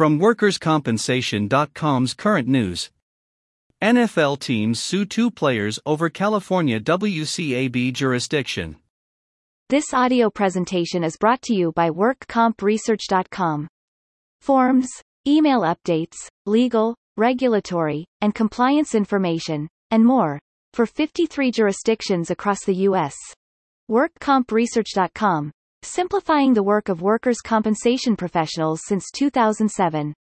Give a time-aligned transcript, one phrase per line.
[0.00, 2.88] From WorkersCompensation.com's current news
[3.82, 8.76] NFL teams sue two players over California WCAB jurisdiction.
[9.68, 13.68] This audio presentation is brought to you by WorkCompResearch.com.
[14.40, 14.88] Forms,
[15.28, 20.40] email updates, legal, regulatory, and compliance information, and more,
[20.72, 23.14] for 53 jurisdictions across the U.S.
[23.90, 25.50] WorkCompResearch.com,
[25.82, 30.14] simplifying the work of workers' compensation professionals since 2007.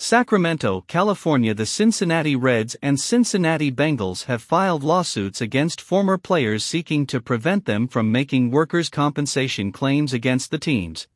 [0.00, 7.04] Sacramento, California The Cincinnati Reds and Cincinnati Bengals have filed lawsuits against former players seeking
[7.06, 11.08] to prevent them from making workers' compensation claims against the teams.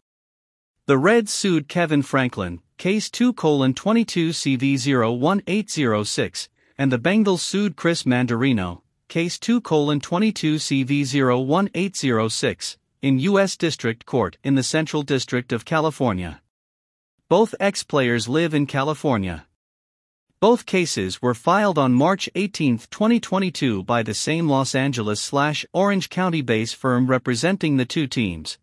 [0.86, 8.02] The Reds sued Kevin Franklin, case 2 22 CV 01806, and the Bengals sued Chris
[8.02, 13.56] Mandarino, case 2 22 CV 01806, in U.S.
[13.56, 16.40] District Court in the Central District of California.
[17.28, 19.44] Both ex players live in California.
[20.38, 26.10] Both cases were filed on March 18, 2022 by the same Los Angeles slash Orange
[26.10, 28.58] County based firm representing the two teams.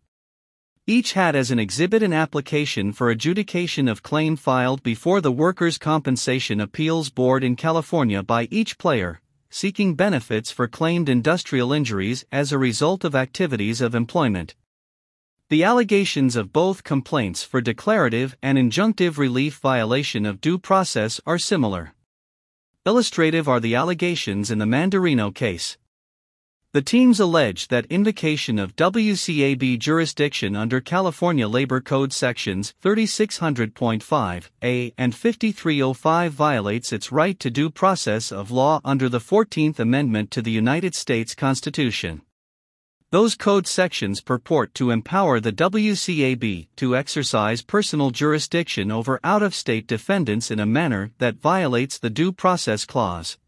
[0.86, 5.76] Each had as an exhibit an application for adjudication of claim filed before the Workers'
[5.76, 9.20] Compensation Appeals Board in California by each player,
[9.50, 14.54] seeking benefits for claimed industrial injuries as a result of activities of employment.
[15.48, 21.38] The allegations of both complaints for declarative and injunctive relief violation of due process are
[21.38, 21.92] similar.
[22.86, 25.76] Illustrative are the allegations in the Mandarino case.
[26.72, 34.94] The teams allege that invocation of WCAB jurisdiction under California Labor Code sections 3600.5 A
[34.96, 40.42] and 5305 violates its right to due process of law under the 14th Amendment to
[40.42, 42.22] the United States Constitution.
[43.10, 49.56] Those code sections purport to empower the WCAB to exercise personal jurisdiction over out of
[49.56, 53.38] state defendants in a manner that violates the Due Process Clause.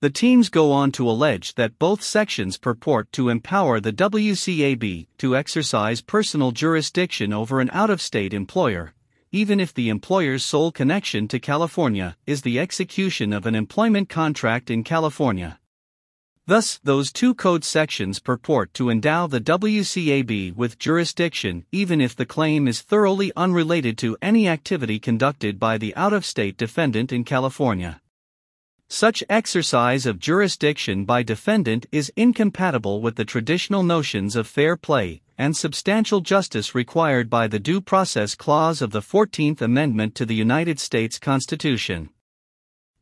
[0.00, 5.36] The teams go on to allege that both sections purport to empower the WCAB to
[5.36, 8.94] exercise personal jurisdiction over an out of state employer,
[9.32, 14.70] even if the employer's sole connection to California is the execution of an employment contract
[14.70, 15.58] in California.
[16.46, 22.24] Thus, those two code sections purport to endow the WCAB with jurisdiction even if the
[22.24, 27.24] claim is thoroughly unrelated to any activity conducted by the out of state defendant in
[27.24, 28.00] California.
[28.90, 35.20] Such exercise of jurisdiction by defendant is incompatible with the traditional notions of fair play
[35.36, 40.34] and substantial justice required by the Due Process Clause of the 14th Amendment to the
[40.34, 42.08] United States Constitution.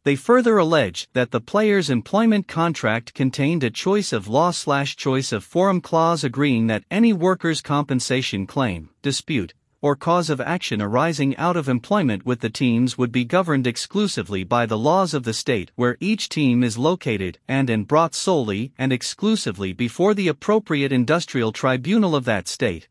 [0.02, 5.30] They further allege that the player's employment contract contained a choice of law slash choice
[5.30, 11.36] of forum clause agreeing that any workers' compensation claim, dispute, or cause of action arising
[11.36, 15.34] out of employment with the teams would be governed exclusively by the laws of the
[15.34, 20.92] state where each team is located and and brought solely and exclusively before the appropriate
[20.92, 22.88] industrial tribunal of that state.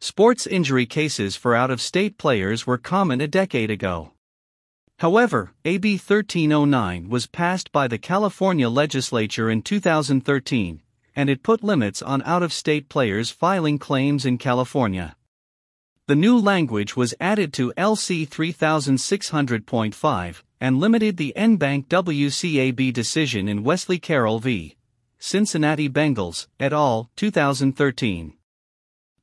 [0.00, 4.12] Sports injury cases for out of state players were common a decade ago.
[4.98, 10.82] However, AB 1309 was passed by the California legislature in 2013,
[11.16, 15.16] and it put limits on out of state players filing claims in California.
[16.06, 23.48] The new language was added to LC 3600.5 and limited the en banc WCAB decision
[23.48, 24.76] in Wesley Carroll v.
[25.18, 28.34] Cincinnati Bengals, et al., 2013.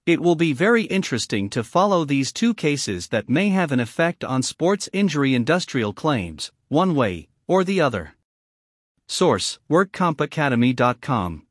[0.07, 4.23] It will be very interesting to follow these two cases that may have an effect
[4.23, 8.15] on sports injury industrial claims, one way or the other.
[9.07, 11.45] Source WorkCompAcademy.com